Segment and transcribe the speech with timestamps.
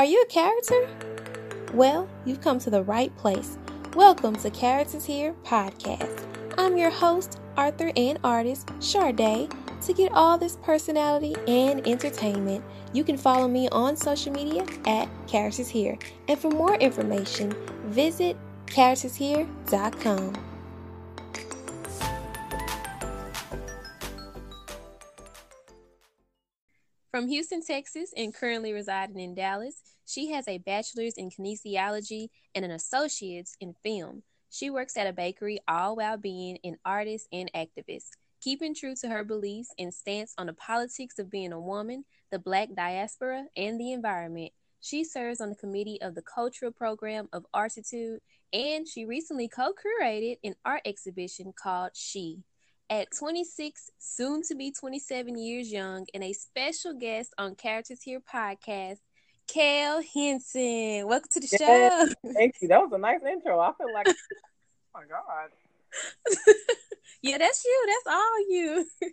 [0.00, 0.88] Are you a character?
[1.74, 3.58] Well, you've come to the right place.
[3.94, 6.24] Welcome to Characters Here podcast.
[6.56, 9.52] I'm your host, Arthur and artist Sharday.
[9.82, 15.06] To get all this personality and entertainment, you can follow me on social media at
[15.26, 15.98] Characters Here.
[16.28, 17.54] And for more information,
[17.84, 18.38] visit
[18.68, 20.32] charactershere.com.
[27.10, 32.64] From Houston, Texas, and currently residing in Dallas, she has a bachelor's in kinesiology and
[32.64, 34.22] an associate's in film.
[34.50, 38.08] She works at a bakery all while being an artist and activist,
[38.40, 42.40] keeping true to her beliefs and stance on the politics of being a woman, the
[42.40, 44.50] black diaspora, and the environment.
[44.80, 48.20] She serves on the committee of the cultural program of Artitude,
[48.52, 52.42] and she recently co curated an art exhibition called She
[52.90, 58.20] at 26, soon to be 27 years young, and a special guest on Characters Here
[58.20, 58.98] podcast,
[59.52, 61.06] Kale Hynson.
[61.06, 62.08] Welcome to the show.
[62.34, 62.68] Thank you.
[62.68, 63.58] That was a nice intro.
[63.60, 64.14] I feel like, oh
[64.94, 65.50] my God.
[67.22, 67.86] yeah, that's you.
[67.86, 68.86] That's all you.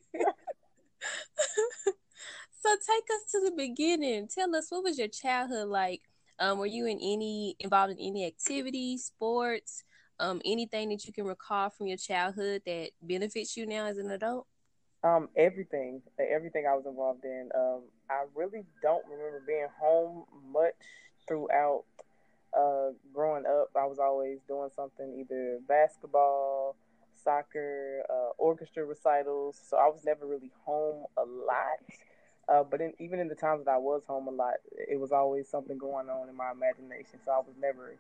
[2.62, 4.28] so take us to the beginning.
[4.28, 6.02] Tell us what was your childhood like?
[6.40, 9.84] Um, were you in any involved in any activities, sports?
[10.20, 14.12] um, anything that you can recall from your childhood that benefits you now as an
[14.12, 14.48] adult?
[15.04, 17.50] Um, everything, everything I was involved in.
[17.56, 20.74] Um, I really don't remember being home much
[21.28, 21.84] throughout
[22.58, 23.70] uh, growing up.
[23.76, 26.76] I was always doing something, either basketball,
[27.16, 29.60] soccer, uh, orchestra recitals.
[29.70, 31.80] So I was never really home a lot.
[32.50, 35.12] Uh, but in, even in the times that I was home a lot, it was
[35.12, 37.20] always something going on in my imagination.
[37.26, 37.96] So I was never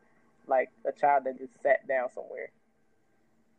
[0.48, 2.50] like a child that just sat down somewhere.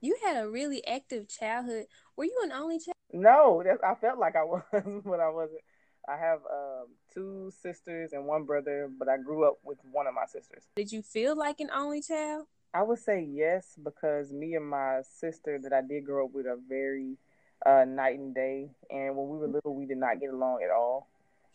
[0.01, 1.87] You had a really active childhood.
[2.17, 2.98] Were you an only child?
[3.13, 5.61] No, that, I felt like I was, but I wasn't.
[6.09, 10.15] I have um, two sisters and one brother, but I grew up with one of
[10.15, 10.63] my sisters.
[10.77, 12.47] Did you feel like an only child?
[12.73, 16.47] I would say yes, because me and my sister that I did grow up with
[16.47, 17.17] are very
[17.65, 18.71] uh, night and day.
[18.91, 21.09] And when we were little, we did not get along at all.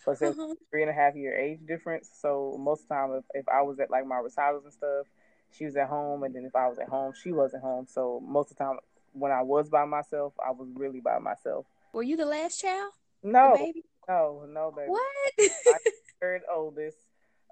[0.03, 0.56] Plus, there's uh-huh.
[0.69, 2.09] three and a half year age difference.
[2.13, 5.07] So most of the time, if, if I was at like my recitals and stuff,
[5.51, 7.85] she was at home, and then if I was at home, she wasn't home.
[7.88, 8.77] So most of the time,
[9.13, 11.66] when I was by myself, I was really by myself.
[11.94, 12.91] Were you the last child?
[13.24, 13.72] No,
[14.07, 14.90] no, no, baby.
[14.90, 15.03] What?
[15.40, 15.78] I
[16.19, 16.97] third oldest,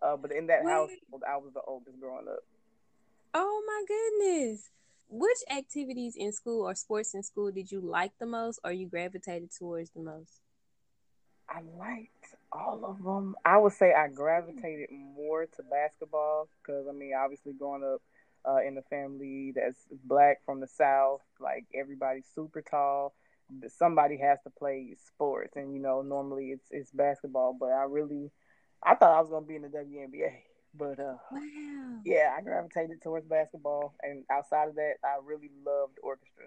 [0.02, 0.72] uh, but in that Wait.
[0.72, 2.44] household, I was the oldest growing up.
[3.34, 4.70] Oh my goodness!
[5.10, 8.88] Which activities in school or sports in school did you like the most, or you
[8.88, 10.42] gravitated towards the most?
[11.50, 13.36] I liked all of them.
[13.46, 18.02] I would say I gravitated more to basketball because I mean, obviously, growing up
[18.48, 23.14] uh, in the family that's black from the south, like everybody's super tall.
[23.68, 27.56] Somebody has to play sports, and you know, normally it's it's basketball.
[27.60, 28.32] But I really,
[28.82, 30.32] I thought I was gonna be in the WNBA,
[30.74, 32.00] but uh, wow.
[32.06, 36.46] yeah, I gravitated towards basketball, and outside of that, I really loved orchestra.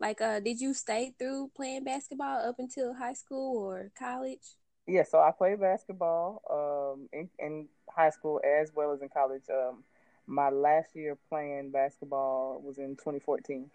[0.00, 4.56] Like, uh, did you stay through playing basketball up until high school or college?
[4.86, 9.44] Yeah, so I played basketball um, in, in high school as well as in college.
[9.50, 9.84] Um,
[10.26, 13.70] my last year playing basketball was in 2014.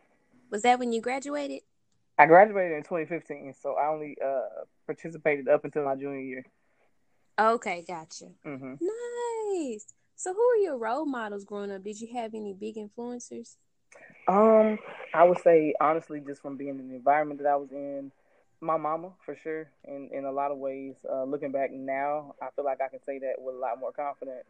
[0.50, 1.62] Was that when you graduated?
[2.18, 6.46] I graduated in 2015, so I only uh, participated up until my junior year.
[7.38, 8.26] Okay, gotcha.
[8.46, 8.76] Mm-hmm.
[9.54, 9.88] Nice.
[10.16, 11.84] So, who are your role models growing up?
[11.84, 13.58] Did you have any big influencers?
[14.28, 14.80] Um,
[15.14, 18.12] I would say honestly, just from being in the environment that I was in,
[18.62, 19.70] my mama for sure.
[19.84, 23.04] In in a lot of ways, uh, looking back now, I feel like I can
[23.04, 24.46] say that with a lot more confidence.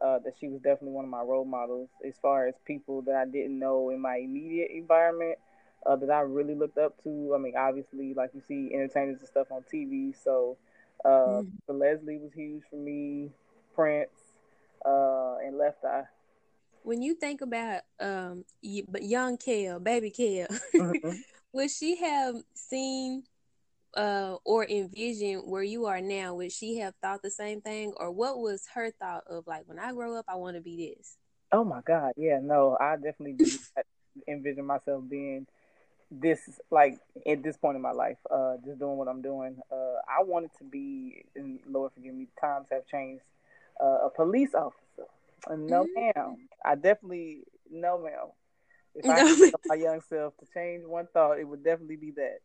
[0.00, 3.14] Uh, that she was definitely one of my role models as far as people that
[3.14, 5.38] I didn't know in my immediate environment
[5.84, 7.32] uh, that I really looked up to.
[7.34, 10.14] I mean, obviously, like you see entertainers and stuff on TV.
[10.24, 10.56] So,
[11.04, 11.50] uh, mm.
[11.68, 13.30] Leslie was huge for me.
[13.74, 14.08] Prince
[14.86, 16.04] uh, and Left Eye
[16.82, 21.12] when you think about um young Kale, baby Kale, mm-hmm.
[21.52, 23.24] would she have seen
[23.96, 26.34] uh or envision where you are now?
[26.34, 29.78] Would she have thought the same thing, or what was her thought of like when
[29.78, 31.16] I grow up, I want to be this?
[31.52, 33.36] Oh my God, yeah, no, I definitely
[34.28, 35.46] envision myself being
[36.10, 39.56] this like at this point in my life, uh, just doing what I'm doing.
[39.70, 43.22] Uh, I wanted to be, and Lord forgive me, times have changed.
[43.80, 45.08] Uh, a police officer.
[45.48, 46.20] No, mm-hmm.
[46.20, 46.36] ma'am.
[46.62, 48.28] I definitely no, ma'am.
[48.94, 52.10] If I could no, my young self to change one thought, it would definitely be
[52.12, 52.40] that.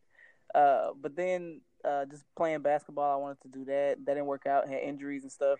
[0.54, 3.96] Uh, but then uh, just playing basketball, I wanted to do that.
[4.04, 4.68] That didn't work out.
[4.68, 5.58] Had injuries and stuff.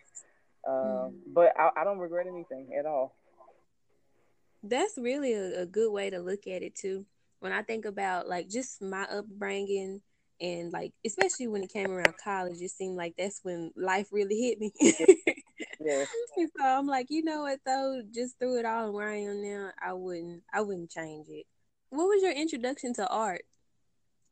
[0.67, 0.71] Uh,
[1.09, 1.13] mm.
[1.29, 3.15] But I, I, don't regret anything at all.
[4.65, 7.07] That's really a, a good way to look at it too.
[7.39, 10.01] When I think about like just my upbringing
[10.41, 14.41] and like especially when it came around college, it seemed like that's when life really
[14.41, 14.73] hit me.
[15.87, 16.05] Yeah.
[16.37, 18.03] so I'm like, you know what though?
[18.13, 21.47] Just through it all and where I am now, I wouldn't I wouldn't change it.
[21.91, 23.43] What was your introduction to art?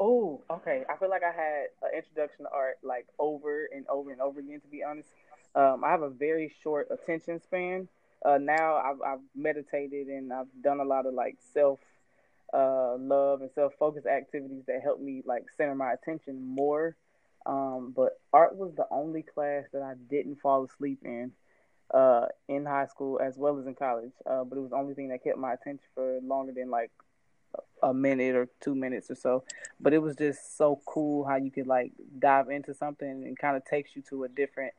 [0.01, 0.85] Oh, okay.
[0.91, 4.41] I feel like I had an introduction to art like over and over and over
[4.41, 4.61] again.
[4.61, 5.09] To be honest,
[5.55, 7.89] um, I have a very short attention span.
[8.25, 11.81] Uh, now I've, I've meditated and I've done a lot of like self
[12.53, 16.97] uh, love and self focused activities that help me like center my attention more.
[17.47, 21.33] Um, but art was the only class that I didn't fall asleep in
[21.93, 24.13] uh, in high school as well as in college.
[24.27, 26.91] Uh, but it was the only thing that kept my attention for longer than like
[27.85, 29.45] a minute or two minutes or so.
[29.79, 33.57] But it was just so cool how you could like dive into something and kind
[33.57, 34.73] of takes you to a different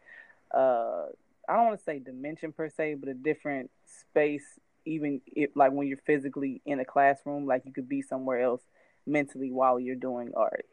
[0.54, 1.06] uh
[1.48, 5.72] I don't want to say dimension per se, but a different space even if like
[5.72, 8.62] when you're physically in a classroom, like you could be somewhere else
[9.06, 10.66] mentally while you're doing art.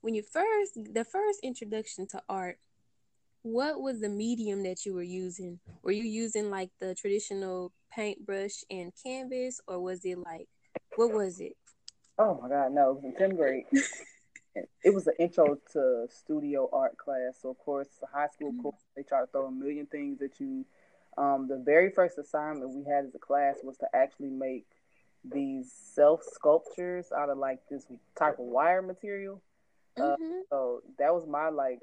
[0.00, 2.58] When you first the first introduction to art,
[3.42, 5.60] what was the medium that you were using?
[5.82, 10.48] Were you using like the traditional paintbrush and canvas or was it like
[10.96, 11.56] what was it?
[12.18, 12.90] Oh my God, no!
[12.90, 13.64] It was in tenth grade.
[14.84, 17.38] it was an intro to studio art class.
[17.40, 18.62] So of course, the high school mm-hmm.
[18.62, 20.64] course, they try to throw a million things at you.
[21.16, 24.66] Um, the very first assignment we had as a class was to actually make
[25.24, 29.40] these self sculptures out of like this type of wire material.
[29.96, 30.40] Uh, mm-hmm.
[30.50, 31.80] so that was my like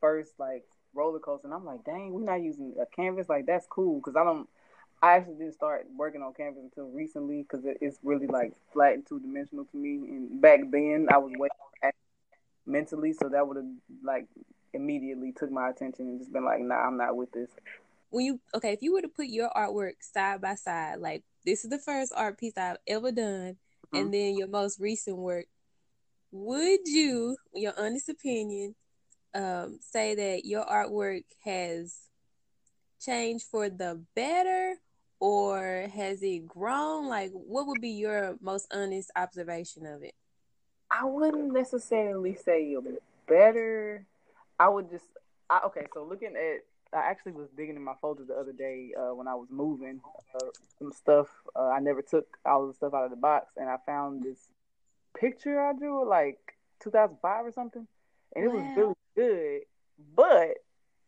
[0.00, 0.64] first like
[0.94, 3.28] roller coaster, and I'm like, dang, we're not using a canvas.
[3.28, 4.48] Like that's cool because I don't.
[5.02, 8.94] I actually didn't start working on canvas until recently because it, it's really like flat
[8.94, 9.96] and two dimensional to me.
[9.96, 11.48] And back then, I was way
[12.66, 13.66] mentally, so that would have
[14.04, 14.26] like
[14.72, 17.50] immediately took my attention and just been like, nah, I'm not with this.
[18.10, 21.64] When you okay, if you were to put your artwork side by side, like this
[21.64, 23.96] is the first art piece I've ever done, mm-hmm.
[23.96, 25.46] and then your most recent work,
[26.30, 28.76] would you, your honest opinion,
[29.34, 31.96] um, say that your artwork has
[33.00, 34.76] changed for the better
[35.22, 37.08] or has it grown?
[37.08, 40.14] Like, what would be your most honest observation of it?
[40.90, 42.76] I wouldn't necessarily say
[43.28, 44.04] better.
[44.58, 45.04] I would just,
[45.48, 45.86] I, okay.
[45.94, 49.28] So looking at, I actually was digging in my folder the other day uh, when
[49.28, 50.00] I was moving
[50.34, 50.46] uh,
[50.80, 51.28] some stuff.
[51.54, 54.48] Uh, I never took all the stuff out of the box, and I found this
[55.16, 56.40] picture I drew like
[56.80, 57.86] 2005 or something,
[58.34, 58.56] and it wow.
[58.56, 59.60] was really good.
[60.16, 60.56] But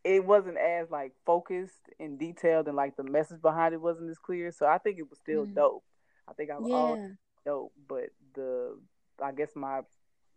[0.05, 4.19] it wasn't as like focused and detailed and like the message behind it wasn't as
[4.19, 4.53] clear.
[4.53, 5.55] So I think it was still mm.
[5.55, 5.85] dope.
[6.29, 6.77] I think I was yeah.
[6.77, 7.11] all
[7.45, 8.79] dope, but the
[9.23, 9.81] I guess my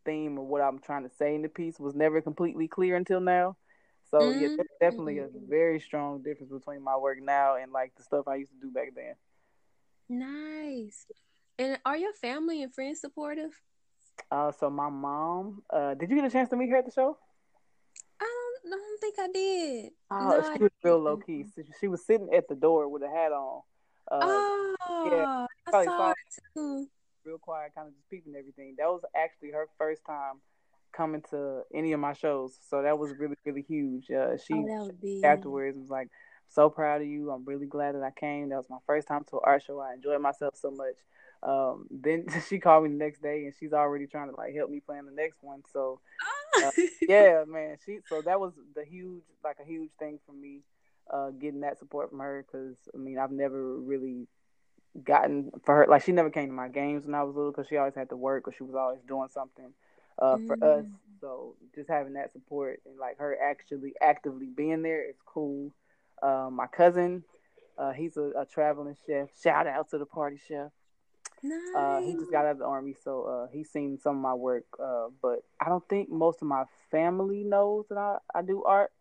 [0.05, 3.19] theme or what I'm trying to say in the piece was never completely clear until
[3.19, 3.57] now.
[4.09, 4.39] So mm-hmm.
[4.39, 8.27] yeah, there's definitely a very strong difference between my work now and like the stuff
[8.27, 9.15] I used to do back then.
[10.09, 11.05] Nice.
[11.59, 13.51] And are your family and friends supportive?
[14.31, 15.63] Uh, so my mom.
[15.69, 17.17] Uh, did you get a chance to meet her at the show?
[18.67, 19.91] I don't think I did.
[20.11, 21.45] Oh, no, she was real low key.
[21.79, 23.61] She was sitting at the door with a hat on.
[24.09, 24.75] Uh, oh,
[25.05, 25.25] yeah,
[25.73, 26.17] I saw it
[26.55, 26.87] too.
[27.25, 28.75] Real quiet, kind of just peeping everything.
[28.77, 30.35] That was actually her first time
[30.93, 34.09] coming to any of my shows, so that was really, really huge.
[34.09, 34.91] Uh, she oh,
[35.23, 36.09] afterwards was like,
[36.47, 37.31] "So proud of you.
[37.31, 38.49] I'm really glad that I came.
[38.49, 39.79] That was my first time to an art show.
[39.79, 40.95] I enjoyed myself so much."
[41.43, 44.69] Um, then she called me the next day, and she's already trying to like help
[44.69, 45.63] me plan the next one.
[45.71, 45.99] So
[46.55, 46.71] uh,
[47.07, 47.77] yeah, man.
[47.85, 50.61] She so that was the huge, like a huge thing for me,
[51.11, 54.27] uh, getting that support from her because I mean I've never really
[55.03, 57.67] gotten for her like she never came to my games when I was little because
[57.67, 59.73] she always had to work or she was always doing something
[60.19, 60.79] uh, for mm.
[60.79, 60.85] us.
[61.21, 65.73] So just having that support and like her actually actively being there is cool.
[66.21, 67.23] Uh, my cousin,
[67.77, 69.29] uh, he's a, a traveling chef.
[69.41, 70.71] Shout out to the party chef.
[71.43, 71.75] Nice.
[71.75, 74.33] Uh, he just got out of the army, so uh, he's seen some of my
[74.33, 74.65] work.
[74.81, 78.91] Uh, but I don't think most of my family knows that I, I do art.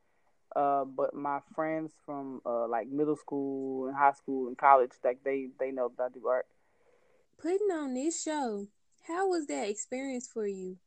[0.55, 5.23] Uh, but my friends from uh, like middle school and high school and college, like
[5.25, 6.47] they they know that I do art.
[7.39, 8.67] Putting on this show,
[9.07, 10.79] how was that experience for you?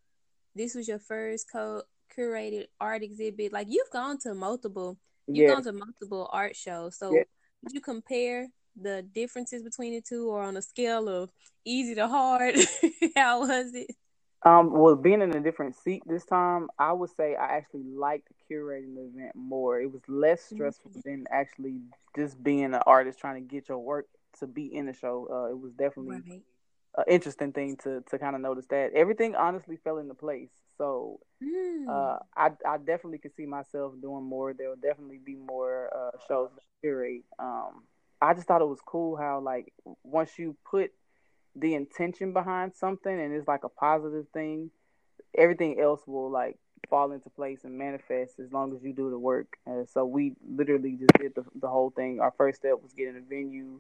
[0.56, 1.84] This was your first co
[2.18, 3.54] curated art exhibit.
[3.54, 5.54] Like you've gone to multiple, you've yeah.
[5.54, 6.98] gone to multiple art shows.
[6.98, 7.24] So yeah.
[7.64, 11.30] did you compare the differences between the two, or on a scale of
[11.66, 12.56] easy to hard?
[13.16, 13.96] How was it?
[14.44, 18.30] Um, well, being in a different seat this time, I would say I actually liked
[18.50, 19.82] curating the event more.
[19.82, 20.56] It was less mm-hmm.
[20.56, 21.10] stressful mm-hmm.
[21.10, 21.82] than actually
[22.16, 24.08] just being an artist trying to get your work
[24.40, 25.28] to be in the show.
[25.30, 26.42] Uh, it was definitely right.
[26.98, 30.52] an interesting thing to to kind of notice that everything honestly fell into place.
[30.78, 31.90] So mm.
[31.90, 34.54] uh, I I definitely could see myself doing more.
[34.54, 37.26] There will definitely be more uh, shows to curate.
[37.38, 37.84] Um,
[38.22, 39.74] I just thought it was cool how like
[40.04, 40.92] once you put
[41.56, 44.72] the intention behind something and it's like a positive thing,
[45.38, 46.58] everything else will like
[46.90, 49.58] fall into place and manifest as long as you do the work.
[49.66, 52.20] And so we literally just did the, the whole thing.
[52.20, 53.80] Our first step was getting a venue,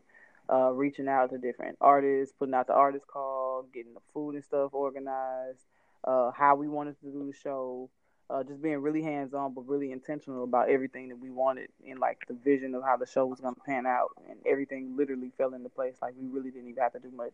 [0.51, 4.43] uh, reaching out to different artists, putting out the artist call, getting the food and
[4.43, 5.65] stuff organized,
[6.03, 7.89] uh, how we wanted to do the show,
[8.29, 12.00] uh, just being really hands on, but really intentional about everything that we wanted and
[12.00, 14.09] like the vision of how the show was going to pan out.
[14.29, 15.95] And everything literally fell into place.
[16.01, 17.33] Like we really didn't even have to do much.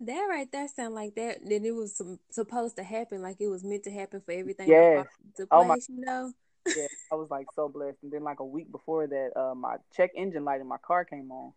[0.00, 1.38] That right there sound like that.
[1.44, 4.68] Then it was some, supposed to happen, like it was meant to happen for everything.
[4.68, 5.04] Yeah.
[5.36, 6.32] To place, oh my, you know.
[6.66, 7.98] yeah, I was like so blessed.
[8.02, 11.04] And then like a week before that, uh, my check engine light in my car
[11.04, 11.52] came on.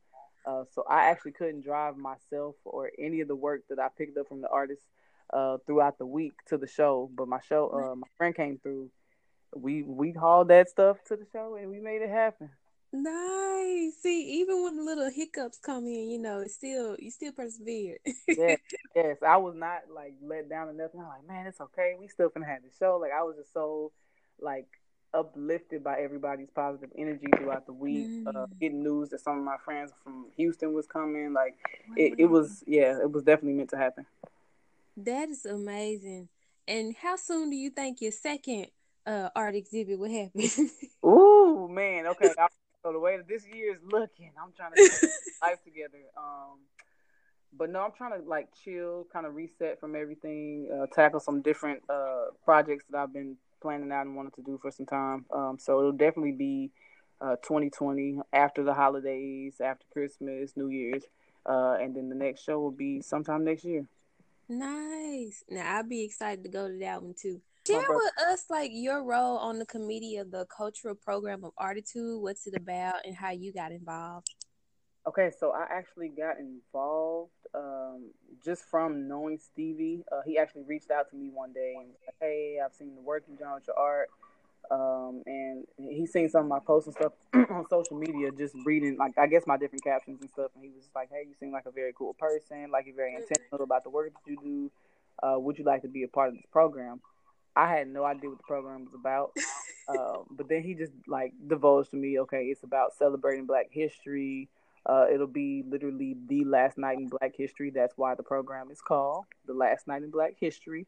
[0.45, 4.17] Uh, so I actually couldn't drive myself or any of the work that I picked
[4.17, 4.85] up from the artists
[5.33, 7.09] uh, throughout the week to the show.
[7.15, 8.89] But my show, uh, my friend came through.
[9.55, 12.49] We we hauled that stuff to the show and we made it happen.
[12.93, 13.95] Nice.
[14.01, 17.99] See, even when the little hiccups come in, you know, it's still you still persevered.
[18.27, 18.59] yes,
[18.95, 19.17] yes.
[19.25, 21.01] I was not like let down or nothing.
[21.01, 21.95] I'm like, man, it's okay.
[21.99, 22.97] We still gonna have the show.
[23.01, 23.91] Like I was just so
[24.39, 24.67] like
[25.13, 28.05] uplifted by everybody's positive energy throughout the week.
[28.25, 28.43] Uh, mm.
[28.43, 31.33] Uh, getting news that some of my friends from Houston was coming.
[31.33, 31.55] Like
[31.97, 34.05] it, it was yeah, it was definitely meant to happen.
[34.97, 36.27] That is amazing.
[36.67, 38.67] And how soon do you think your second
[39.05, 40.49] uh, art exhibit will happen?
[41.05, 42.07] Ooh, man.
[42.07, 42.33] Okay.
[42.83, 45.09] so the way that this year is looking, I'm trying to get
[45.41, 45.99] life together.
[46.17, 46.57] Um,
[47.55, 51.41] but no, I'm trying to like chill, kind of reset from everything, uh, tackle some
[51.41, 55.25] different uh, projects that I've been planning out and wanted to do for some time.
[55.31, 56.71] Um, so it'll definitely be
[57.21, 61.03] uh, 2020 after the holidays, after Christmas, New Year's,
[61.45, 63.87] uh, and then the next show will be sometime next year.
[64.49, 65.43] Nice.
[65.49, 67.41] Now I'll be excited to go to that one too.
[67.67, 72.21] Share with us like your role on the committee of the cultural program of Artitude.
[72.21, 74.29] What's it about and how you got involved?
[75.05, 78.11] Okay, so I actually got involved um,
[78.43, 80.03] just from knowing Stevie.
[80.11, 83.01] Uh, he actually reached out to me one day and said, "Hey, I've seen the
[83.01, 84.09] work you've done with your art."
[84.69, 87.13] Um, and he's seen some of my posts and stuff
[87.51, 90.51] on social media, just reading like I guess my different captions and stuff.
[90.55, 92.69] And he was like, "Hey, you seem like a very cool person.
[92.71, 93.21] Like you're very mm-hmm.
[93.21, 94.71] intentional about the work that you do.
[95.21, 97.01] Uh, would you like to be a part of this program?"
[97.55, 99.31] I had no idea what the program was about,
[99.87, 104.49] uh, but then he just like divulged to me, "Okay, it's about celebrating Black history."
[104.87, 107.71] Uh, it'll be literally the last night in Black History.
[107.71, 110.87] That's why the program is called the Last Night in Black History.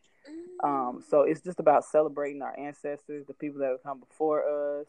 [0.63, 4.87] Um, so it's just about celebrating our ancestors, the people that have come before us.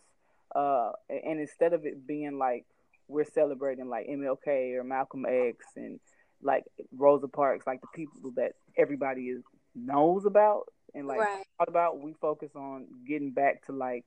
[0.54, 2.64] Uh, and instead of it being like
[3.08, 5.98] we're celebrating like MLK or Malcolm X and
[6.42, 6.64] like
[6.96, 9.42] Rosa Parks, like the people that everybody is
[9.74, 11.44] knows about and like right.
[11.66, 14.04] about, we focus on getting back to like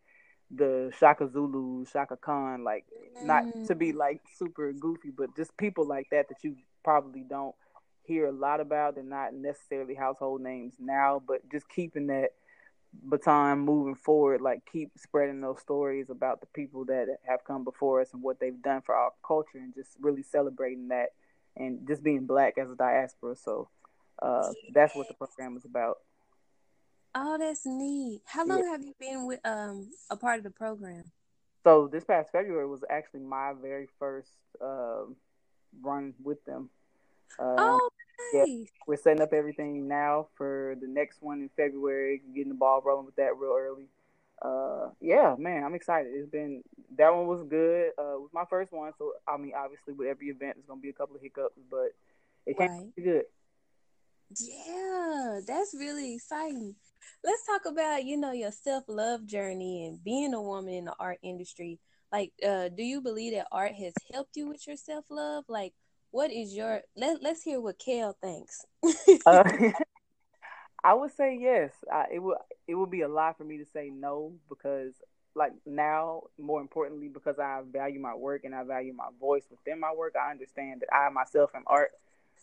[0.56, 2.86] the Shaka Zulu, Chaka Khan, like
[3.18, 3.26] mm.
[3.26, 7.56] not to be like super goofy, but just people like that that you probably don't
[8.06, 8.96] hear a lot about.
[8.96, 12.30] They're not necessarily household names now, but just keeping that
[12.94, 18.02] baton moving forward, like keep spreading those stories about the people that have come before
[18.02, 21.10] us and what they've done for our culture, and just really celebrating that
[21.56, 23.36] and just being black as a diaspora.
[23.36, 23.70] So
[24.22, 26.00] uh, that's what the program is about.
[27.15, 28.22] Oh, that's neat.
[28.25, 28.72] How long yeah.
[28.72, 31.03] have you been with um a part of the program?
[31.63, 35.03] So this past February was actually my very first uh,
[35.82, 36.70] run with them.
[37.39, 37.89] Uh, oh,
[38.34, 38.48] nice.
[38.48, 42.22] Yeah, we're setting up everything now for the next one in February.
[42.36, 43.88] Getting the ball rolling with that real early.
[44.41, 46.12] Uh, yeah, man, I'm excited.
[46.13, 46.63] It's been
[46.98, 47.91] that one was good.
[47.98, 50.82] Uh, it was my first one, so I mean, obviously, with every event, there's gonna
[50.82, 51.93] be a couple of hiccups, but
[52.46, 52.96] it came right.
[52.96, 53.24] good.
[54.38, 56.75] Yeah, that's really exciting
[57.24, 60.96] let's talk about you know your self love journey and being a woman in the
[61.00, 61.80] art industry.
[62.12, 65.46] Like, uh, do you believe that art has helped you with your self love?
[65.48, 65.74] Like,
[66.12, 68.65] what is your let Let's hear what Kale thinks.
[69.25, 69.44] uh,
[70.84, 71.72] I would say yes.
[71.92, 72.38] I, it would
[72.68, 74.94] it would be a lot for me to say no because
[75.36, 79.80] like now more importantly because I value my work and I value my voice within
[79.80, 80.13] my work.
[80.15, 81.92] I understand that I myself am art.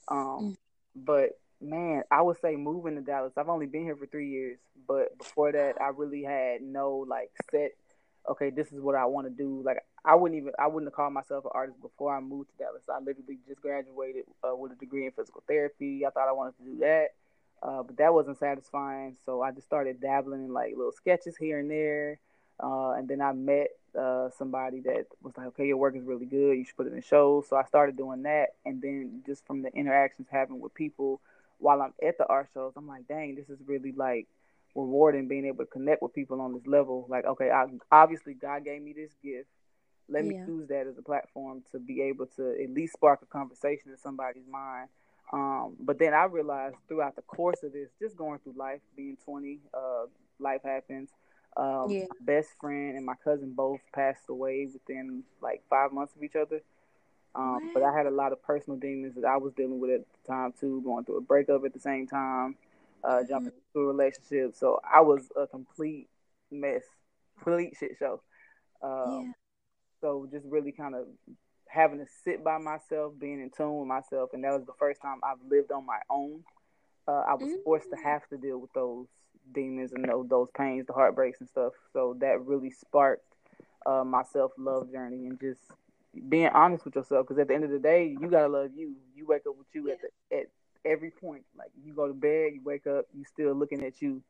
[0.09, 0.57] Um, mm.
[0.97, 3.33] but man, I would say moving to Dallas.
[3.37, 7.31] I've only been here for three years, but before that, I really had no like
[7.51, 7.73] set.
[8.29, 9.63] Okay, this is what I want to do.
[9.65, 12.65] Like I wouldn't even I wouldn't have called myself an artist before I moved to
[12.65, 12.83] Dallas.
[12.89, 16.05] I literally just graduated uh, with a degree in physical therapy.
[16.07, 17.09] I thought I wanted to do that,
[17.63, 19.17] uh, but that wasn't satisfying.
[19.25, 22.21] So I just started dabbling in like little sketches here and there.
[22.63, 26.27] Uh, and then I met uh, somebody that was like, okay, your work is really
[26.27, 26.59] good.
[26.59, 27.49] You should put it in shows.
[27.49, 28.49] So I started doing that.
[28.67, 31.21] And then just from the interactions having with people,
[31.61, 34.29] while I'm at the art shows, I'm like, dang, this is really like
[34.75, 37.07] rewarding being able to connect with people on this level.
[37.09, 39.49] Like, okay, I, obviously God gave me this gift.
[40.09, 43.27] Let me use that as a platform to be able to at least spark a
[43.27, 44.89] conversation in somebody's mind.
[45.33, 49.17] Um, but then I realized throughout the course of this, just going through life, being
[49.25, 50.07] 20, uh,
[50.41, 51.11] life happens.
[51.57, 52.07] Um, Yeah.
[52.09, 56.37] My best friend and my cousin both passed away within like five months of each
[56.37, 56.63] other.
[57.35, 60.01] Um, but I had a lot of personal demons that I was dealing with at
[60.01, 62.57] the time too, going through a breakup at the same time,
[63.05, 64.55] uh, jumping into a relationship.
[64.57, 66.09] So I was a complete
[66.51, 66.83] mess,
[67.43, 68.21] complete shit show.
[68.83, 69.33] Um, Yeah.
[70.01, 71.07] So just really kind of
[71.69, 75.01] having to sit by myself, being in tune with myself, and that was the first
[75.03, 76.43] time I've lived on my own.
[77.07, 78.03] Uh, I was forced to Mm.
[78.05, 79.07] have to deal with those
[79.53, 81.75] demons and those, those pains, the heartbreaks and stuff.
[81.93, 83.25] So that really sparked
[83.87, 85.61] uh, my self love journey and just
[86.29, 87.27] being honest with yourself.
[87.27, 88.95] Because at the end of the day, you gotta love you.
[89.15, 90.47] You wake up with you at the, at
[90.85, 91.45] every point.
[91.57, 94.23] Like you go to bed, you wake up, you still looking at you.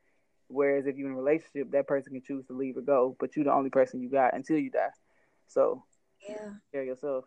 [0.49, 3.37] Whereas if you're in a relationship, that person can choose to leave or go, but
[3.37, 4.91] you're the only person you got until you die.
[5.47, 5.85] So
[6.29, 6.55] Yeah.
[6.73, 7.25] care yourself.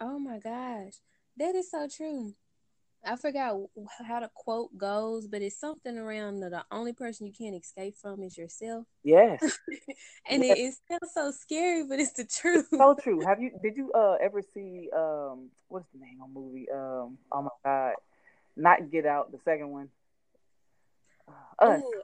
[0.00, 0.94] Oh my gosh.
[1.36, 2.34] That is so true.
[3.04, 3.56] I forgot
[4.06, 7.96] how the quote goes, but it's something around the, the only person you can't escape
[7.96, 8.86] from is yourself.
[9.04, 9.58] Yes,
[10.28, 10.58] And Yes.
[10.58, 12.66] it, it sounds so scary, but it's the truth.
[12.70, 13.20] so true.
[13.24, 13.52] Have you?
[13.62, 16.66] Did you uh ever see um what's the name of the movie?
[16.70, 17.94] Um, oh my god,
[18.56, 19.88] not Get Out, the second one.
[21.28, 21.82] Uh, Us.
[21.82, 22.02] Ooh,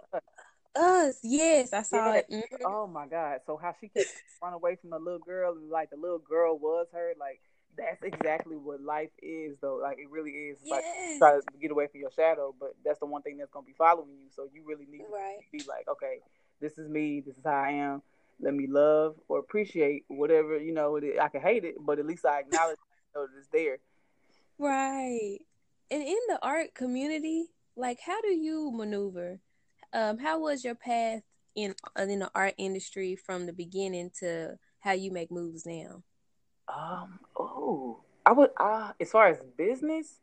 [0.81, 2.19] Us, yes, I saw Yeah.
[2.19, 2.27] it.
[2.31, 2.65] Mhm.
[2.65, 3.41] Oh my god!
[3.47, 4.07] So how she could
[4.43, 7.13] run away from the little girl, and like the little girl was her.
[7.19, 7.41] Like
[7.77, 9.77] that's exactly what life is, though.
[9.83, 10.59] Like it really is.
[10.71, 11.19] Like Yes.
[11.19, 13.75] try to get away from your shadow, but that's the one thing that's gonna be
[13.77, 14.29] following you.
[14.31, 15.39] So you really need Right.
[15.41, 16.21] to be like, okay,
[16.61, 17.21] this is me.
[17.21, 18.03] This is how I am.
[18.41, 20.97] Let me love or appreciate whatever you know.
[20.97, 22.79] It, I can hate it, but at least I acknowledge
[23.15, 23.79] that it's there.
[24.59, 25.39] Right.
[25.91, 29.41] And in the art community, like how do you maneuver?
[29.93, 31.23] Um, how was your path
[31.55, 36.03] in in the art industry from the beginning to how you make moves now?
[36.75, 37.19] Um.
[37.37, 38.51] Oh, I would.
[38.57, 40.21] Uh, as far as business,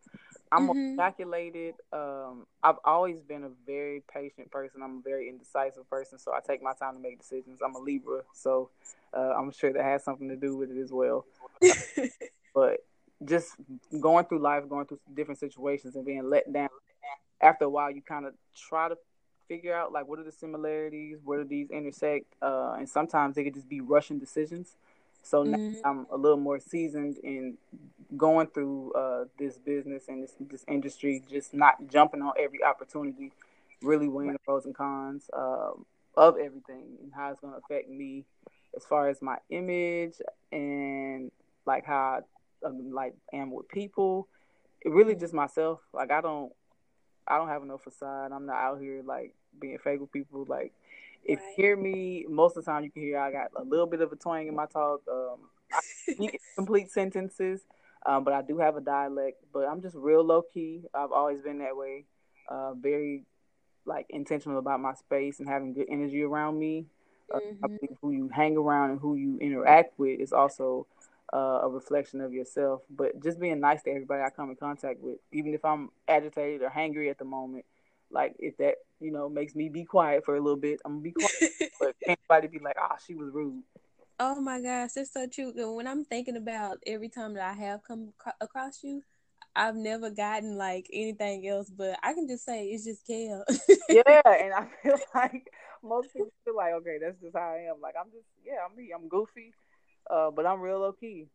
[0.52, 0.96] I'm Mhm.
[0.96, 1.76] calculated.
[1.94, 4.82] Um, I've always been a very patient person.
[4.82, 7.62] I'm a very indecisive person, so I take my time to make decisions.
[7.62, 8.70] I'm a Libra, so
[9.14, 11.26] uh, I'm sure that has something to do with it as well.
[12.54, 12.84] But
[13.24, 13.56] just
[14.00, 16.70] going through life, going through different situations, and being let down.
[17.40, 18.98] After a while, you kind of try to
[19.48, 23.44] figure out like what are the similarities, where do these intersect, uh, and sometimes they
[23.44, 24.76] could just be rushing decisions.
[25.22, 25.82] So now Mhm.
[25.84, 27.58] I'm a little more seasoned in
[28.18, 33.32] going through uh, this business and this this industry, just not jumping on every opportunity,
[33.82, 37.90] really weighing the pros and cons um, of everything and how it's going to affect
[37.90, 38.26] me
[38.76, 40.16] as far as my image
[40.52, 41.32] and
[41.66, 42.22] like how
[42.64, 44.28] I um, like am with people.
[44.82, 45.82] It really just myself.
[45.94, 46.52] Like I don't,
[47.28, 48.32] I don't have no facade.
[48.32, 50.46] I'm not out here like being fake with people.
[50.48, 50.72] Like
[51.24, 51.48] if Right.
[51.58, 54.02] you hear me, most of the time you can hear I got a little bit
[54.02, 55.02] of a twang in my talk.
[55.12, 55.80] Um, I
[56.14, 57.62] speak complete sentences,
[58.06, 59.44] um, but I do have a dialect.
[59.54, 60.84] But I'm just real low key.
[60.94, 62.06] I've always been that way.
[62.50, 63.24] Uh, very
[63.86, 66.86] like intentional about my space and having good energy around me.
[67.34, 67.80] Uh, I Mhm.
[67.80, 70.88] believe who you hang around and who you interact with is also
[71.34, 72.82] uh, a reflection of yourself.
[72.90, 76.62] But just being nice to everybody I come in contact with, even if I'm agitated
[76.62, 77.66] or hangry at the moment,
[78.12, 81.02] like if that you know makes me be quiet for a little bit, I'm gonna
[81.02, 81.54] be quiet.
[81.80, 83.64] but can't nobody be like, ah, she was rude.
[84.20, 85.54] Oh my gosh, that's so true.
[85.56, 89.02] And When I'm thinking about every time that I have come across you,
[89.56, 93.46] I've never gotten like anything else, but I can just say it's just Kel.
[93.90, 95.52] Yeah, and I feel like
[95.84, 97.82] most people feel like, okay, that's just how I am.
[97.82, 98.92] Like I'm just, yeah, I'm me.
[98.94, 99.52] I'm goofy,
[100.10, 101.28] uh, but I'm real low key.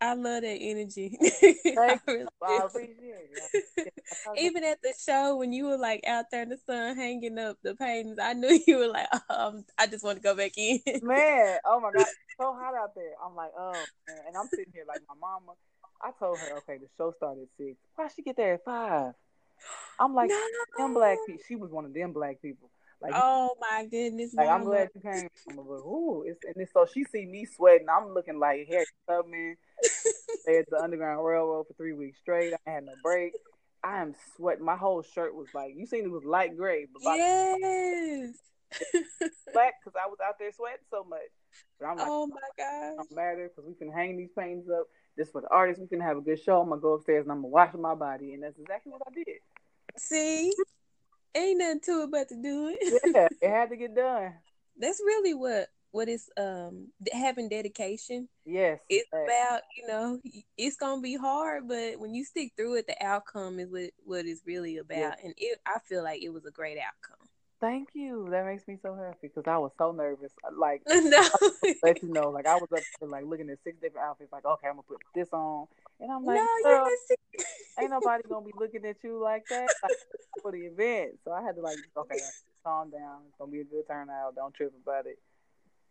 [0.00, 1.18] I love that energy.
[1.20, 3.64] Thank really I appreciate it.
[3.76, 6.48] Yeah, I try to- Even at the show when you were like out there in
[6.48, 10.16] the sun hanging up the paintings, I knew you were like, um, I just want
[10.16, 10.80] to go back in.
[11.02, 12.06] Man, oh my god,
[12.40, 13.12] so hot out there.
[13.24, 15.52] I'm like, oh man, and I'm sitting here like my mama.
[16.02, 17.76] I told her, okay, the show started at six.
[17.94, 19.12] Why she get there at five?
[19.98, 20.30] I'm like,
[20.78, 21.42] them black people.
[21.46, 22.70] She was one of them black people.
[23.02, 25.28] Like, Oh my goodness, like I'm glad you came.
[25.48, 27.86] Mama, but ooh, it's and it's, so she see me sweating.
[27.88, 29.56] I'm looking like Harry Tubman.
[30.42, 32.54] Stayed at the Underground Railroad for three weeks straight.
[32.66, 33.32] I had no break.
[33.82, 34.64] I am sweating.
[34.64, 38.36] My whole shirt was like, you seen it was light gray, but by Yes.
[39.52, 41.20] black because I was out there sweating so much.
[41.78, 42.96] But I'm like, oh my gosh.
[42.96, 44.86] don't matter because we can hang these paintings up.
[45.16, 45.80] This for the artists.
[45.80, 46.60] We can have a good show.
[46.60, 49.12] I'm gonna go upstairs and I'm gonna wash my body, and that's exactly what I
[49.12, 49.38] did.
[49.96, 50.52] See,
[51.34, 53.12] ain't nothing to it but to do it.
[53.14, 54.34] Yeah, it had to get done.
[54.78, 58.28] That's really what what is um having dedication.
[58.44, 59.24] Yes, It's Right.
[59.24, 60.20] about you know
[60.56, 64.26] it's gonna be hard, but when you stick through it, the outcome is what what
[64.26, 65.18] it's really about.
[65.22, 67.28] And it, I feel like it was a great outcome.
[67.60, 68.26] Thank you.
[68.30, 70.32] That makes me so happy because I was so nervous.
[70.56, 71.28] Like, no.
[71.82, 74.32] let you know, like I was up there, like looking at six different outfits.
[74.32, 75.66] Like, okay, I'm gonna put this on,
[76.00, 76.88] and I'm like, no,
[77.78, 79.92] ain't nobody gonna be looking at you like that like,
[80.42, 81.18] for the event.
[81.24, 82.18] So I had to like, okay,
[82.64, 83.28] calm down.
[83.28, 84.36] It's gonna be a good turnout.
[84.36, 85.18] Don't trip about it.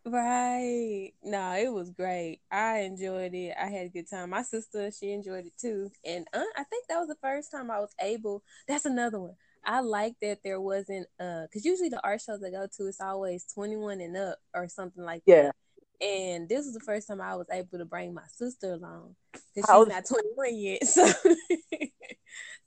[0.06, 1.12] Right.
[1.24, 2.40] No, it was great.
[2.52, 3.54] I enjoyed it.
[3.60, 4.30] I had a good time.
[4.32, 5.92] My sister, she enjoyed it too.
[6.06, 8.44] And uh, I think that was the first time I was able.
[8.68, 9.36] That's another one.
[9.66, 13.02] I like that there wasn't uh because usually the art shows I go to it's
[13.02, 15.44] always 21 and up or something like yeah.
[15.44, 15.56] that.
[16.02, 19.70] And this was the first time I was able to bring my sister along because
[19.70, 20.82] she's not 21 yet.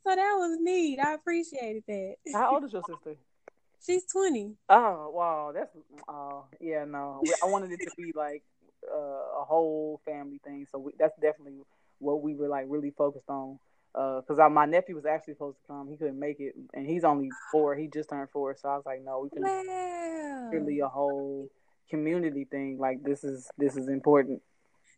[0.04, 0.98] So, so that was neat.
[0.98, 2.16] I appreciated that.
[2.34, 3.16] How old is your sister?
[3.84, 4.54] She's 20.
[4.68, 5.52] Oh, wow.
[5.54, 5.70] That's,
[6.08, 7.22] oh, yeah, no.
[7.42, 8.42] I wanted it to be like
[8.90, 10.66] uh, a whole family thing.
[10.70, 11.60] So we, that's definitely
[11.98, 13.58] what we were like really focused on
[13.92, 15.88] because uh, my nephew was actually supposed to come.
[15.88, 17.74] He couldn't make it, and he's only four.
[17.74, 20.48] He just turned four, so I was like, no, we can wow.
[20.50, 21.48] really a whole
[21.90, 22.78] community thing.
[22.78, 24.40] Like this is this is important.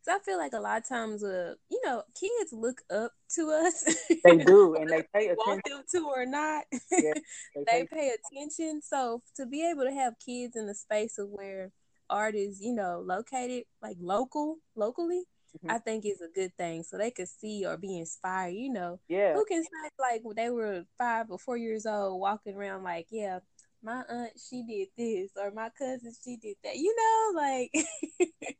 [0.04, 3.50] So I feel like a lot of times, uh, you know, kids look up to
[3.50, 3.84] us.
[4.24, 5.36] They do, and they pay attention.
[5.46, 7.12] Want them to or not, yeah,
[7.54, 8.82] they, they pay attention.
[8.82, 11.72] So to be able to have kids in the space of where
[12.10, 15.24] art is, you know, located like local, locally,
[15.56, 15.70] mm-hmm.
[15.70, 16.82] I think is a good thing.
[16.82, 18.54] So they could see or be inspired.
[18.54, 19.32] You know, yeah.
[19.32, 23.38] Who can say like they were five or four years old, walking around like, yeah,
[23.84, 26.76] my aunt she did this, or my cousin she did that.
[26.76, 27.70] You know, like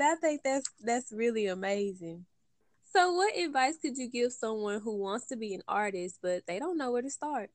[0.00, 2.26] I think that's that's really amazing.
[2.92, 6.58] So, what advice could you give someone who wants to be an artist but they
[6.58, 7.50] don't know where to start?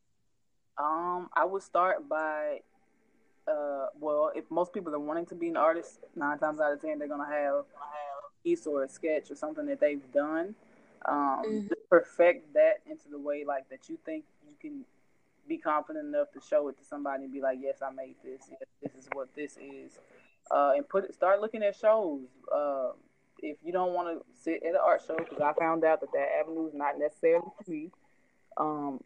[0.78, 2.60] Um, I would start by
[3.48, 6.82] uh, well, if most people are wanting to be an artist, nine times out of
[6.82, 10.56] ten they're gonna have a piece or a sketch or something that they've done.
[11.06, 11.68] Um, mm-hmm.
[11.90, 14.84] perfect that into the way like that you think you can
[15.50, 18.44] be confident enough to show it to somebody and be like, yes, I made this.
[18.50, 19.98] Yes, this is what this is.
[20.50, 22.22] Uh, and put it, start looking at shows.
[22.54, 22.92] Uh,
[23.42, 26.12] if you don't want to sit at an art show, because I found out that
[26.14, 27.90] that avenue is not necessarily for me.
[28.58, 29.04] Um,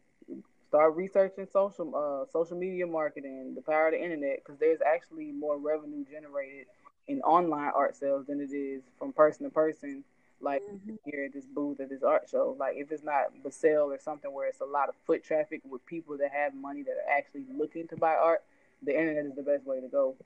[0.68, 5.32] start researching social uh, social media marketing, the power of the internet, because there's actually
[5.32, 6.66] more revenue generated
[7.06, 10.04] in online art sales than it is from person to person.
[10.40, 10.96] Like mm-hmm.
[11.04, 14.32] here at this booth at this art show, like if it's not Basel or something
[14.32, 17.46] where it's a lot of foot traffic with people that have money that are actually
[17.56, 18.42] looking to buy art,
[18.82, 20.16] the internet is the best way to go.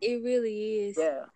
[0.00, 0.96] It really is.
[0.98, 1.26] Yeah,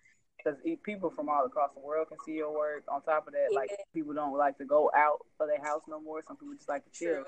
[0.47, 2.85] because people from all across the world can see your work.
[2.89, 3.59] On top of that, yeah.
[3.59, 6.23] like people don't like to go out of their house no more.
[6.27, 7.15] Some people just like to chill.
[7.15, 7.25] True.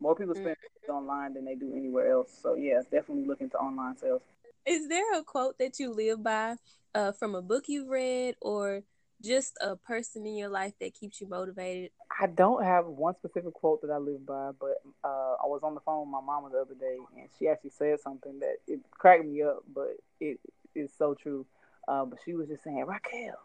[0.00, 0.92] More people spend mm-hmm.
[0.92, 2.36] online than they do anywhere else.
[2.42, 4.22] So yeah, definitely look into online sales.
[4.66, 6.56] Is there a quote that you live by
[6.94, 8.82] uh, from a book you've read or
[9.22, 11.90] just a person in your life that keeps you motivated?
[12.20, 15.74] I don't have one specific quote that I live by, but uh, I was on
[15.74, 18.80] the phone with my mama the other day, and she actually said something that it
[18.90, 20.38] cracked me up, but it
[20.74, 21.46] is so true.
[21.88, 23.38] Uh, but she was just saying, Raquel,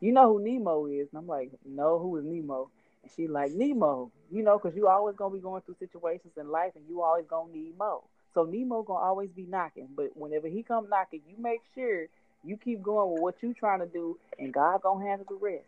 [0.00, 1.08] you know who Nemo is?
[1.12, 2.70] And I'm like, no, who is Nemo?
[3.02, 6.50] And she like, Nemo, you know, because you always to be going through situations in
[6.50, 8.04] life, and you always to need Mo.
[8.34, 12.06] So Nemo to always be knocking, but whenever he come knocking, you make sure
[12.46, 15.66] you keep going with what you're trying to do, and God to handle the rest.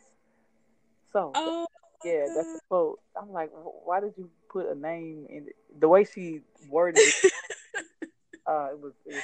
[1.13, 1.67] So, oh,
[2.05, 3.01] yeah, that's the quote.
[3.21, 5.57] I'm like, why did you put a name in it?
[5.81, 7.15] the way she worded it?
[8.47, 9.23] uh, it was, it was,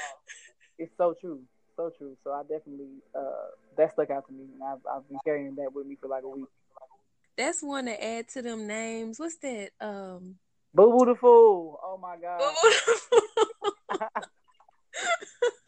[0.78, 1.40] it's so true,
[1.76, 2.16] so true.
[2.24, 5.72] So I definitely uh, that stuck out to me, and I've I've been carrying that
[5.72, 6.48] with me for like a week.
[7.36, 9.18] That's one to add to them names.
[9.18, 9.70] What's that?
[9.80, 10.36] Um,
[10.74, 11.78] Boo Boo the Fool.
[11.82, 12.54] Oh my god.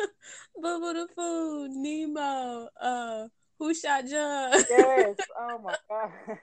[0.60, 4.52] Boo Boo the Fool, Nemo, uh, Who Shot John?
[4.70, 5.16] yes.
[5.38, 6.38] Oh my god.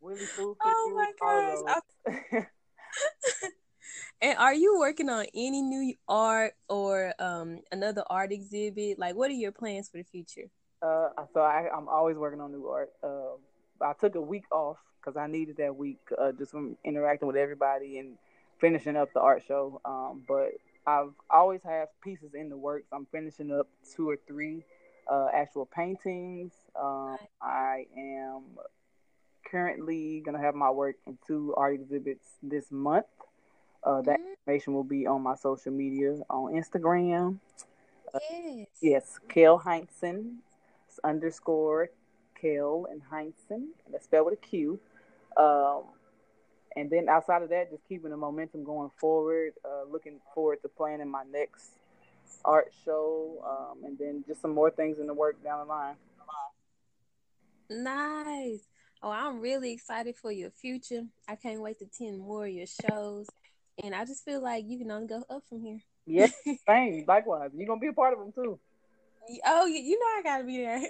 [0.00, 0.56] Willie Fool.
[0.62, 1.12] Oh my
[2.06, 2.44] gosh.
[4.20, 8.98] and are you working on any new art or um another art exhibit?
[8.98, 10.50] Like, what are your plans for the future?
[10.82, 12.90] Uh, so I, I'm always working on new art.
[13.02, 13.36] Uh,
[13.80, 17.36] I took a week off because I needed that week uh, just from interacting with
[17.36, 18.18] everybody and
[18.60, 19.80] finishing up the art show.
[19.86, 20.52] Um, but
[20.86, 22.86] I've always had pieces in the works.
[22.92, 24.64] I'm finishing up two or three
[25.10, 26.52] uh, actual paintings.
[26.80, 28.42] Um, I am
[29.50, 33.06] currently gonna have my work in two art exhibits this month.
[33.82, 34.30] Uh, that mm-hmm.
[34.30, 37.38] information will be on my social media on Instagram.
[38.14, 38.66] Uh, yes.
[38.80, 40.36] yes, Kel Hynson
[41.02, 41.90] underscore
[42.40, 43.68] Kel and Hynson.
[43.90, 44.80] That's spelled with a Q.
[45.36, 45.82] Um,
[46.76, 49.52] and then outside of that, just keeping the momentum going forward.
[49.64, 51.70] Uh, looking forward to planning my next
[52.44, 55.94] art show, um, and then just some more things in the work down the line.
[57.70, 58.60] Nice.
[59.02, 61.02] Oh, I'm really excited for your future.
[61.28, 63.28] I can't wait to attend more of your shows.
[63.82, 65.80] And I just feel like you can only go up from here.
[66.06, 66.28] Yeah,
[66.68, 67.04] same.
[67.06, 68.58] Likewise, you're gonna be a part of them too.
[69.46, 70.82] Oh, you know I gotta be there.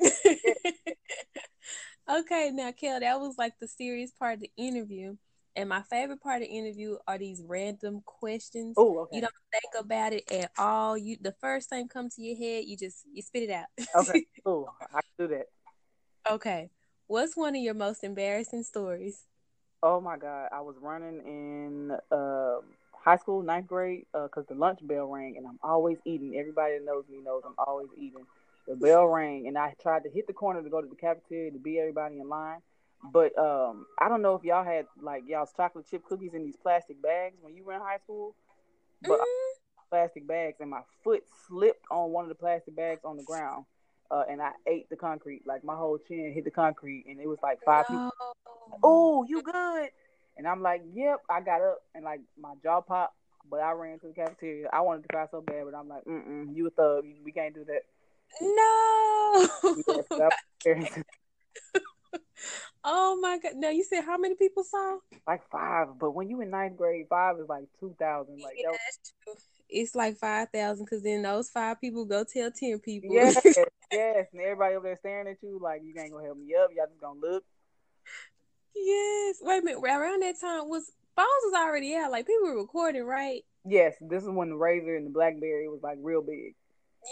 [2.20, 5.16] okay, now Kel, that was like the serious part of the interview.
[5.56, 8.74] And my favorite part of the interview are these random questions.
[8.76, 9.16] Oh, okay.
[9.16, 10.98] You don't think about it at all.
[10.98, 13.66] You the first thing comes to your head, you just you spit it out.
[13.94, 14.68] okay, cool.
[14.80, 15.46] I can do that.
[16.28, 16.70] Okay.
[17.06, 19.26] What's one of your most embarrassing stories?
[19.82, 22.60] Oh my god, I was running in uh,
[22.92, 26.36] high school, ninth grade, because uh, the lunch bell rang, and I'm always eating.
[26.36, 28.24] Everybody that knows me knows I'm always eating.
[28.66, 31.50] The bell rang, and I tried to hit the corner to go to the cafeteria
[31.50, 32.60] to beat everybody in line.
[33.12, 36.56] But um, I don't know if y'all had like y'all's chocolate chip cookies in these
[36.56, 38.34] plastic bags when you were in high school.
[39.02, 39.54] But mm-hmm.
[39.90, 43.66] plastic bags, and my foot slipped on one of the plastic bags on the ground,
[44.10, 45.42] uh, and I ate the concrete.
[45.46, 48.10] Like my whole chin hit the concrete, and it was like five no.
[48.10, 48.80] people.
[48.82, 49.90] Oh, you good?
[50.36, 51.20] And I'm like, yep.
[51.28, 53.14] I got up and like my jaw popped,
[53.48, 54.68] but I ran to the cafeteria.
[54.72, 57.04] I wanted to cry so bad, but I'm like, mm mm, you a thug.
[57.24, 57.82] We can't do that.
[58.40, 59.48] No.
[60.66, 60.98] Yes,
[62.84, 63.52] oh my god!
[63.56, 64.98] Now you said how many people saw?
[65.26, 68.40] Like five, but when you in ninth grade, five is like two thousand.
[68.42, 68.76] Like yeah,
[69.68, 73.10] it's like five thousand because then those five people go tell ten people.
[73.14, 73.40] Yes,
[73.92, 76.70] yes, and everybody over there staring at you like you ain't gonna help me up.
[76.74, 77.44] Y'all just gonna look.
[78.74, 79.36] Yes.
[79.40, 79.80] Wait a minute.
[79.82, 82.10] Around that time was phones was already out.
[82.10, 83.42] Like people were recording, right?
[83.64, 83.94] Yes.
[84.00, 86.54] This is when the Razr and the BlackBerry was like real big.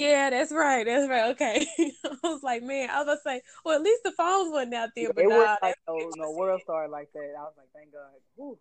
[0.01, 0.87] Yeah, that's right.
[0.87, 1.31] That's right.
[1.33, 1.67] Okay.
[2.05, 4.91] I was like, man, I was gonna say, well, at least the phones wasn't out
[4.97, 5.13] there.
[5.13, 7.35] but it nah, was like no, no world star like that.
[7.39, 8.11] I was like, thank God.
[8.37, 8.59] Whew.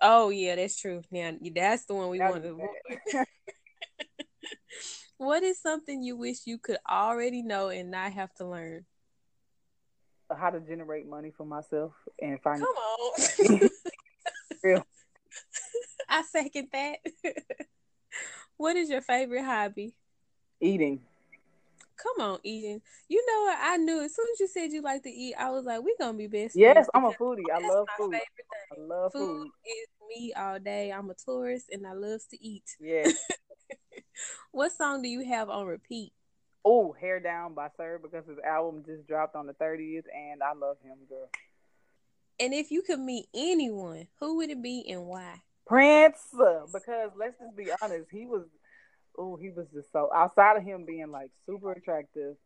[0.00, 1.02] Oh yeah, that's true.
[1.10, 2.54] Now that's the one we wanted.
[5.18, 8.84] what is something you wish you could already know and not have to learn?
[10.30, 12.60] Uh, how to generate money for myself and find.
[12.60, 13.70] Come on.
[14.62, 14.86] Real.
[16.08, 16.98] I second that.
[18.56, 19.94] what is your favorite hobby?
[20.62, 21.00] Eating.
[21.96, 22.80] Come on, eating.
[23.08, 23.58] You know what?
[23.60, 25.96] I knew as soon as you said you like to eat, I was like, we're
[25.98, 26.54] gonna be best.
[26.54, 27.50] Yes, I'm a foodie.
[27.52, 28.14] I love food.
[28.14, 29.38] I love food.
[29.38, 30.92] Food is me all day.
[30.92, 32.76] I'm a tourist and I love to eat.
[32.80, 33.10] Yeah.
[34.52, 36.12] what song do you have on repeat?
[36.64, 40.52] Oh, Hair Down by Sir because his album just dropped on the 30th and I
[40.52, 41.28] love him, girl.
[42.38, 45.42] And if you could meet anyone, who would it be and why?
[45.66, 46.18] Prince,
[46.72, 48.44] because let's just be honest, he was
[49.18, 52.36] oh, he was just so outside of him being like super attractive,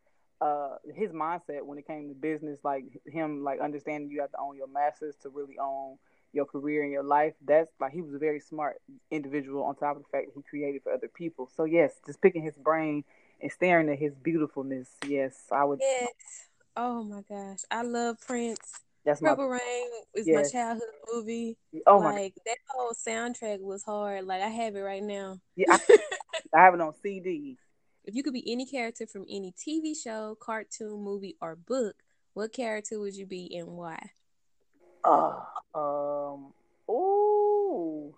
[0.41, 4.39] uh his mindset when it came to business, like him like understanding you have to
[4.39, 5.97] own your masters to really own
[6.33, 7.33] your career and your life.
[7.45, 8.77] That's like he was a very smart
[9.11, 11.49] individual on top of the fact that he created for other people.
[11.55, 13.03] So yes, just picking his brain
[13.41, 14.89] and staring at his beautifulness.
[15.07, 15.79] Yes, I would.
[15.81, 16.09] Yes.
[16.75, 18.81] Oh my gosh, I love Prince.
[19.07, 20.53] That's Purple my, Rain is yes.
[20.53, 21.57] my childhood movie.
[21.85, 22.11] Oh my!
[22.11, 24.25] Like that whole soundtrack was hard.
[24.25, 25.39] Like I have it right now.
[25.55, 25.97] Yeah, I,
[26.53, 27.57] I have it on CD.
[28.03, 31.95] If you could be any character from any TV show, cartoon, movie, or book,
[32.33, 33.97] what character would you be and why?
[35.05, 35.39] Uh,
[35.73, 36.53] um,
[36.89, 38.13] ooh,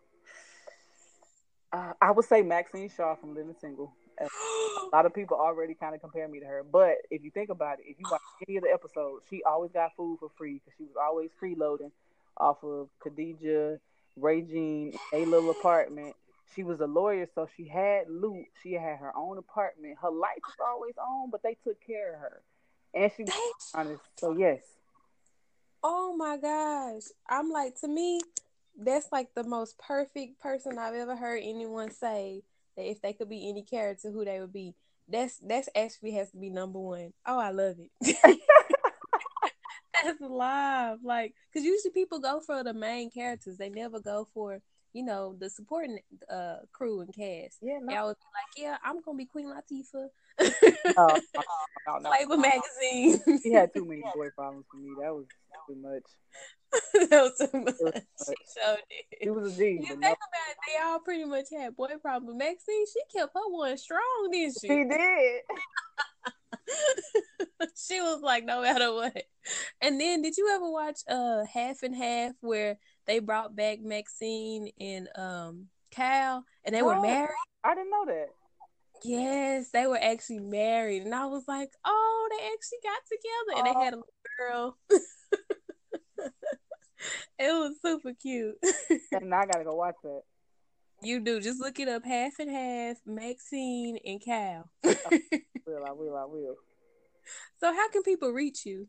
[1.71, 3.93] uh, I would say Maxine Shaw from Living Single.
[4.91, 6.63] a lot of people already kind of compare me to her.
[6.69, 9.71] But if you think about it, if you watch any of the episodes, she always
[9.71, 11.91] got food for free because she was always freeloading
[12.37, 13.79] off of Khadijah,
[14.17, 16.15] Regine, a little apartment.
[16.55, 18.45] She was a lawyer, so she had loot.
[18.63, 19.97] She had her own apartment.
[20.01, 22.41] Her lights was always on, but they took care of her,
[22.93, 23.33] and she was
[23.73, 24.01] honest.
[24.17, 24.61] So yes.
[25.83, 27.03] Oh my gosh!
[27.29, 28.21] I'm like to me,
[28.77, 32.41] that's like the most perfect person I've ever heard anyone say
[32.81, 34.75] if they could be any character, who they would be.
[35.07, 37.13] That's that's actually has to be number one.
[37.25, 38.17] Oh, I love it.
[40.03, 43.57] that's live, like because usually people go for the main characters.
[43.57, 44.61] They never go for
[44.93, 45.99] you know the supporting
[46.31, 47.57] uh crew and cast.
[47.61, 47.95] Yeah, no.
[47.95, 50.07] always be like, yeah, I'm gonna be Queen Latifah.
[50.97, 51.19] oh,
[51.87, 53.39] no, no, Playboy magazine.
[53.41, 54.89] She had too many boy problems for me.
[55.01, 55.25] That was
[55.67, 56.03] too much.
[57.09, 57.75] that was too much.
[57.79, 57.93] Was
[58.27, 58.77] she showed
[59.11, 59.29] it.
[59.29, 59.79] Was a G.
[59.81, 60.07] You think no.
[60.07, 62.37] about it, they all pretty much had boy problems.
[62.37, 64.67] Maxine, she kept her one strong, didn't she?
[64.67, 65.41] She did.
[67.75, 69.23] she was like, no matter what.
[69.81, 72.77] And then, did you ever watch uh Half and Half where
[73.09, 77.29] they brought back Maxine and um Kyle and they oh, were married?
[77.63, 78.27] I didn't know that.
[79.03, 83.65] Yes, they were actually married, and I was like, "Oh, they actually got together, and
[83.65, 84.77] they had a little girl."
[87.39, 88.55] it was super cute.
[89.21, 90.21] now I gotta go watch that.
[91.01, 91.39] You do.
[91.39, 92.03] Just look it up.
[92.03, 92.97] Half and half.
[93.05, 94.69] Maxine and Kyle.
[94.83, 95.21] I
[95.65, 95.85] will.
[95.87, 96.17] I will.
[96.17, 96.55] I will.
[97.61, 98.87] So, how can people reach you?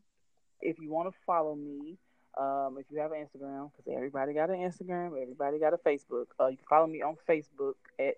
[0.59, 1.97] If you want to follow me,
[2.39, 6.27] Um, if you have an Instagram, because everybody got an Instagram, everybody got a Facebook.
[6.39, 8.17] Uh, you can follow me on Facebook at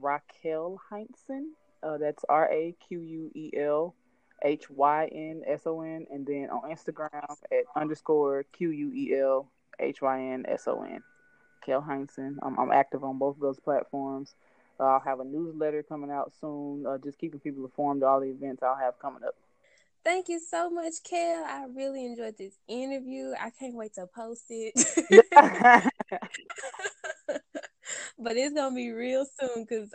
[0.00, 1.50] Raquel Hynson.
[1.82, 3.94] Uh, that's R A Q U E L
[4.44, 9.18] H Y N S O N, and then on Instagram at underscore Q U E
[9.18, 11.02] L H Y N S O N.
[11.64, 12.36] Kel Hynson.
[12.42, 14.34] I'm, I'm active on both of those platforms.
[14.78, 18.20] Uh, I'll have a newsletter coming out soon, uh, just keeping people informed of all
[18.20, 19.34] the events I'll have coming up.
[20.04, 21.44] Thank you so much, Kel.
[21.44, 23.32] I really enjoyed this interview.
[23.40, 24.74] I can't wait to post it.
[28.18, 29.94] but it's gonna be real soon because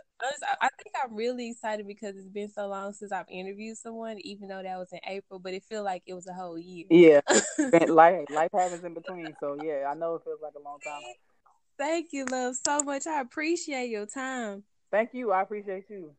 [0.62, 4.48] I think I'm really excited because it's been so long since I've interviewed someone, even
[4.48, 5.40] though that was in April.
[5.40, 6.86] But it feels like it was a whole year.
[6.90, 7.22] Yeah,
[7.88, 11.02] life life happens in between, so yeah, I know it feels like a long time.
[11.78, 13.06] Thank you, love, so much.
[13.06, 14.64] I appreciate your time.
[14.90, 15.32] Thank you.
[15.32, 16.14] I appreciate you.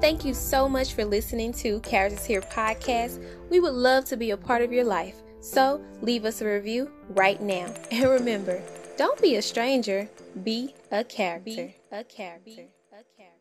[0.00, 3.22] Thank you so much for listening to Characters Here podcast.
[3.50, 5.16] We would love to be a part of your life.
[5.40, 7.74] So leave us a review right now.
[7.90, 8.62] And remember,
[8.96, 10.08] don't be a stranger,
[10.42, 11.44] be a character.
[11.44, 12.44] Be a character.
[12.46, 13.39] Be a character.